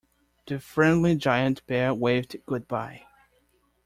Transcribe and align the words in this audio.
The 0.47 0.59
friendly 0.59 1.15
giant 1.15 1.63
bear 1.67 1.93
waved 1.93 2.35
goodbye. 2.47 3.05